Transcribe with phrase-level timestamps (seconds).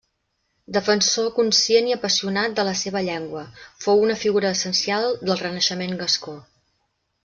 [0.77, 3.45] Defensor conscient i apassionat de la seva llengua,
[3.87, 6.41] fou una figura essencial del Renaixement gascó.